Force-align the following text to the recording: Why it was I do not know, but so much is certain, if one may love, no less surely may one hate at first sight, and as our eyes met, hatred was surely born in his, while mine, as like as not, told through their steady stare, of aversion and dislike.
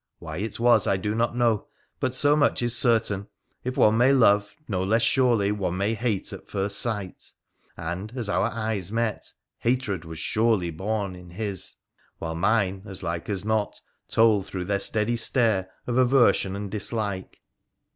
Why 0.17 0.37
it 0.37 0.59
was 0.59 0.87
I 0.87 0.97
do 0.97 1.13
not 1.13 1.35
know, 1.35 1.67
but 1.99 2.15
so 2.15 2.35
much 2.35 2.63
is 2.63 2.75
certain, 2.75 3.27
if 3.63 3.77
one 3.77 3.99
may 3.99 4.11
love, 4.13 4.55
no 4.67 4.83
less 4.83 5.03
surely 5.03 5.49
may 5.51 5.57
one 5.59 5.79
hate 5.79 6.33
at 6.33 6.47
first 6.49 6.79
sight, 6.79 7.31
and 7.77 8.11
as 8.15 8.27
our 8.27 8.47
eyes 8.47 8.91
met, 8.91 9.31
hatred 9.59 10.03
was 10.03 10.17
surely 10.17 10.71
born 10.71 11.15
in 11.15 11.29
his, 11.29 11.75
while 12.17 12.33
mine, 12.33 12.81
as 12.87 13.03
like 13.03 13.29
as 13.29 13.45
not, 13.45 13.79
told 14.09 14.47
through 14.47 14.65
their 14.65 14.79
steady 14.79 15.17
stare, 15.17 15.69
of 15.85 15.97
aversion 15.99 16.55
and 16.55 16.71
dislike. 16.71 17.39